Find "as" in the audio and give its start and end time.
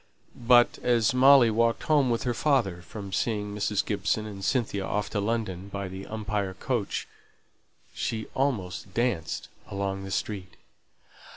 0.81-1.13